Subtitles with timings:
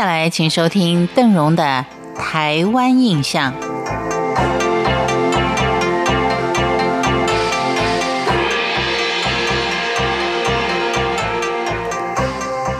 [0.00, 1.84] 接下来，请收听邓荣的
[2.16, 3.52] 《台湾印象》。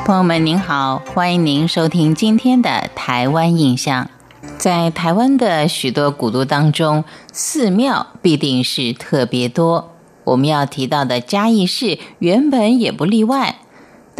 [0.06, 4.04] 朋友们，您好，欢迎您收听今天的《台湾印象》。
[4.56, 9.90] 在台湾的许多古都当中，寺庙必定是特别多。
[10.22, 13.56] 我们要提到的嘉义市，原本也不例外。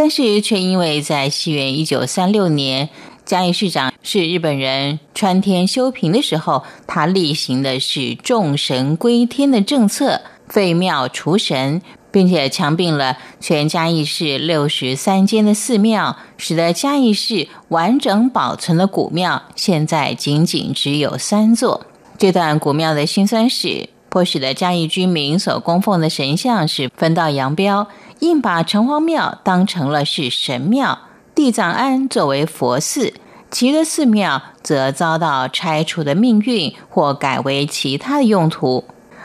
[0.00, 2.88] 但是，却因为在西元一九三六年，
[3.24, 21.86] 嘉义市长是日本人川天修平的时候，他例行的是众神归天的政策，废庙除神，并且强并了全嘉义市六十三间的寺庙，使得嘉义市完整保存的古庙现在仅仅只有三座。
[22.16, 27.86] 这段古庙的辛酸史，迫使的嘉义居民所供奉的神像是分道扬镳。
[28.20, 30.98] 硬把城隍庙当成了是神庙，
[31.34, 33.14] 地藏庵作为佛寺，
[33.50, 38.84] 其余寺庙则遭到拆除的命运，或改为其他的用途。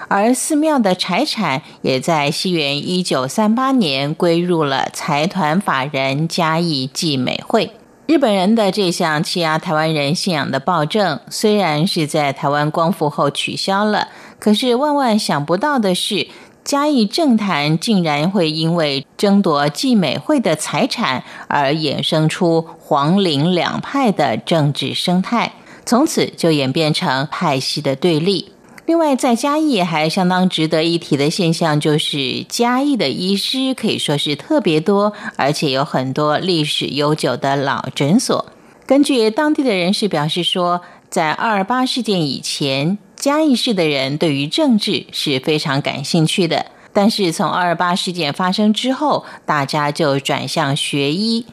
[0.10, 7.72] 而寺庙的财产也在西元一九三八年归入了财团法人嘉义济美会。
[8.06, 14.10] 日本人的这项欺压台湾人信仰的暴政，虽然是在台湾光复后取消了，
[14.44, 16.28] 可是万万想不到的是。
[16.66, 25.52] 嘉义政坛竟然会因为争夺纪美会的财产而衍生出黄陵两派的政治生态，
[25.86, 28.54] 从此就演变成派系的对立。
[28.86, 38.46] 另外，在嘉义还相当值得一提的现象，就是嘉义的医师可以说是特别多，而且有很多历史悠久的老诊所。
[38.88, 42.98] 根据当地的人士表示说，在二二八事件以前。
[43.24, 51.46] 嘉义市的人对于政治是非常感兴趣的，但是从二二八事件发生之后，大家就转向学医，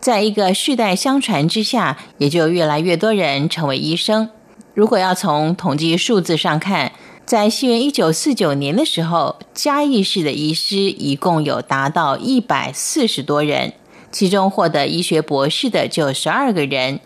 [0.00, 4.30] 在一个世代相传之下，也就越来越多人成为医生。
[4.72, 6.92] 如果要从统计数字上看，
[7.26, 13.74] 在西元一九四九年的时候，嘉义市的医师一共有达到一百四十多人，
[14.10, 17.00] 其中获得医学博士的就十二个人，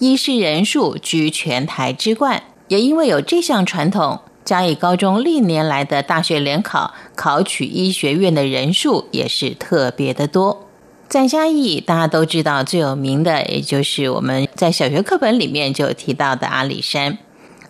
[0.00, 2.42] 医师人数居全台之冠。
[2.68, 10.66] 也因为有这项传统，嘉义高中历年来的大学联考考取医学院的人数也是特别的多。
[11.08, 17.16] 在嘉义，大家都知道最有名的，也就是我们在小学课本里面就提到的阿里山。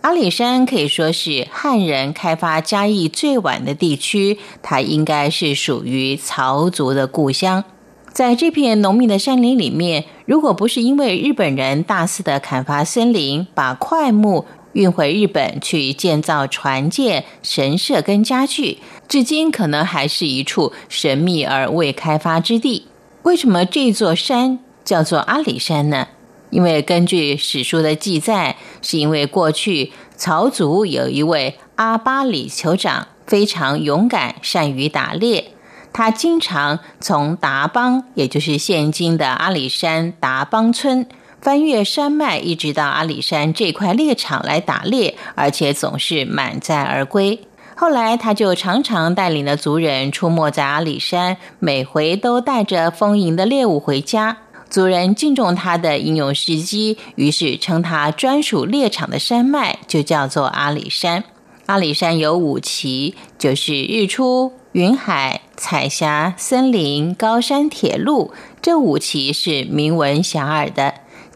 [0.01, 7.63] 阿里山可以说是汉人开发嘉义最晚的地区，它应该是属于曹族的故乡。
[8.11, 22.87] 在这片浓密的山林里面，如果不是因为日本人大肆的砍伐森林，把块木运回日本去建造船舰、神社跟家具，至今可能还是一处神秘而未开发之地。
[23.23, 26.07] 为什么这座山叫做阿里山呢？
[26.51, 35.51] 因为根据史书的记载，是因为过去曹族有一位阿巴里酋长，非常勇敢，善于打猎。
[35.91, 41.07] 他经常从达邦，也就是现今的阿里山达邦村。
[41.41, 47.39] 翻越山脉，一直到阿里山这块猎场来打猎，而且总是满载而归。
[47.75, 54.37] 后来，他就常常带领了族人出没在阿里山，每回都带着丰盈的猎物回家。
[54.69, 61.23] 族人敬重他的英勇事迹，于是称他专属猎场的山脉就叫做阿里山。
[61.67, 70.88] 阿里山有五旗，就是日出、云海、彩霞、森林、高山、铁路，这五旗是名闻遐迩的。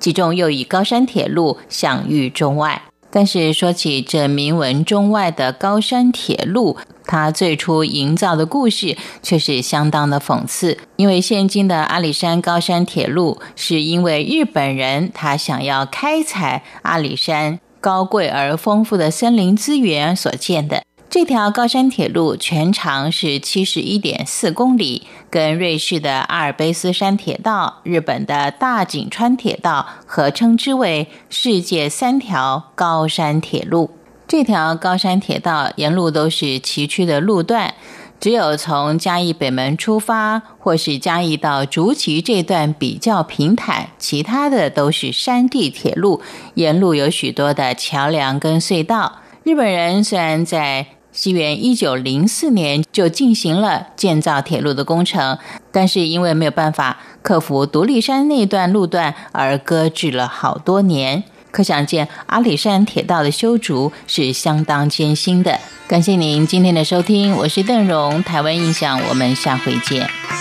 [0.03, 2.81] 其中又以高山铁路享誉中外。
[3.09, 6.75] 但是说起这名闻中外的高山铁路，
[7.06, 10.78] 它最初营造的故事却是相当的讽刺。
[10.97, 20.84] 因为现今的阿里山高山铁路，是因为日本人他想要开采阿里山高贵而丰富的森林资源所建的。
[21.13, 33.91] 这条高山铁路全长是七十一点四公里，跟瑞士的阿尔卑斯山铁道、日本的大井川铁道合称之为世界三条高山铁路。
[34.28, 37.76] 这条高山铁道沿路都是崎岖的路段，
[38.20, 46.23] 只有从嘉义北门出发，或是嘉义到竹崎这段比较平坦，其他的都是山地铁路，
[46.55, 49.20] 沿路有许多的桥梁跟隧道。
[49.43, 55.37] 日本人虽然在西元一九零四年就进行了建造铁路的工程，
[55.71, 61.23] 但是因为没有办法克服独立山那段路段而搁置了好多年。
[61.51, 65.59] 可想见阿里山铁道的修筑是相当艰辛的。
[65.87, 70.22] 感谢您今天的收听，我是邓荣，台湾印象，我们下回见。